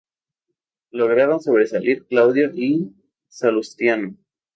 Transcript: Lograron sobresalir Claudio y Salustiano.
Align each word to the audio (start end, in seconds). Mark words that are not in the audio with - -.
Lograron 0.89 1.41
sobresalir 1.41 2.07
Claudio 2.07 2.49
y 2.55 2.91
Salustiano. 3.27 4.17